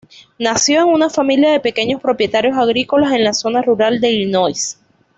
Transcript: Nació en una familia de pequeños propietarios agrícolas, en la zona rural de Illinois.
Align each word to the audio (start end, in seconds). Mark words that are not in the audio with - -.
Nació 0.39 0.79
en 0.81 0.87
una 0.89 1.11
familia 1.11 1.51
de 1.51 1.59
pequeños 1.59 2.01
propietarios 2.01 2.57
agrícolas, 2.57 3.13
en 3.13 3.23
la 3.23 3.35
zona 3.35 3.61
rural 3.61 4.01
de 4.01 4.09
Illinois. 4.09 4.79